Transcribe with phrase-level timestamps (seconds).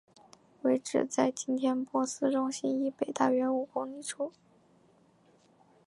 [0.63, 4.31] 位置在今天的珀斯中心以北大约五公里处。